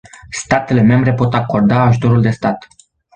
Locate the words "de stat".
2.21-2.67